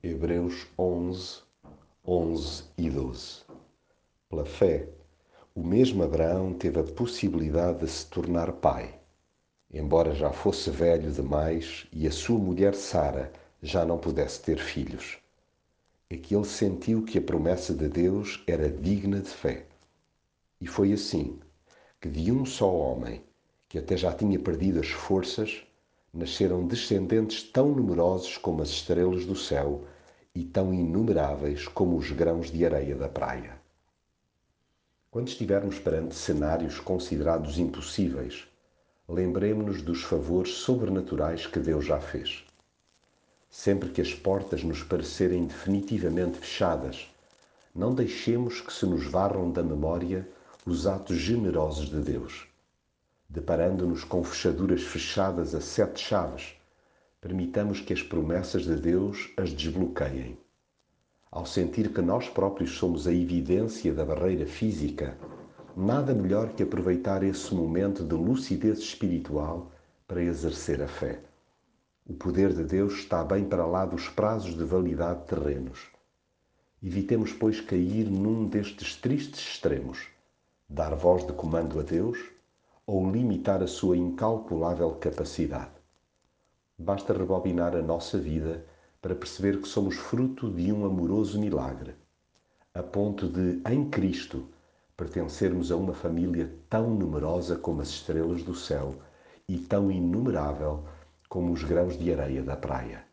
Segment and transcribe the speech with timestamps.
[0.00, 1.42] Hebreus 11,
[2.06, 3.42] 11 e 12.
[4.30, 4.88] Pela fé,
[5.52, 8.96] o mesmo Abraão teve a possibilidade de se tornar pai,
[9.72, 15.18] embora já fosse velho demais e a sua mulher Sara já não pudesse ter filhos.
[16.08, 19.66] É que ele sentiu que a promessa de Deus era digna de fé.
[20.60, 21.40] E foi assim
[22.00, 23.20] que de um só homem,
[23.68, 25.66] que até já tinha perdido as forças,
[26.12, 29.84] nasceram descendentes tão numerosos como as estrelas do céu
[30.34, 33.60] e tão inumeráveis como os grãos de areia da praia.
[35.10, 38.46] Quando estivermos perante cenários considerados impossíveis,
[39.08, 42.44] lembremos-nos dos favores sobrenaturais que Deus já fez.
[43.50, 47.10] Sempre que as portas nos parecerem definitivamente fechadas,
[47.74, 50.28] não deixemos que se nos varram da memória
[50.66, 52.48] os atos generosos de Deus
[53.28, 56.54] deparando-nos com fechaduras fechadas a sete chaves,
[57.20, 60.38] permitamos que as promessas de Deus as desbloqueiem.
[61.30, 65.18] Ao sentir que nós próprios somos a evidência da barreira física,
[65.76, 69.70] nada melhor que aproveitar esse momento de lucidez espiritual
[70.06, 71.20] para exercer a fé.
[72.06, 75.78] O poder de Deus está bem para lá dos prazos de validade terrenos.
[76.82, 80.06] Evitemos, pois, cair num destes tristes extremos:
[80.66, 82.18] dar voz de comando a Deus
[82.88, 85.72] ou limitar a sua incalculável capacidade.
[86.78, 88.64] Basta rebobinar a nossa vida
[89.02, 91.94] para perceber que somos fruto de um amoroso milagre,
[92.72, 94.48] a ponto de, em Cristo,
[94.96, 98.94] pertencermos a uma família tão numerosa como as estrelas do céu
[99.46, 100.82] e tão inumerável
[101.28, 103.07] como os grãos de areia da praia.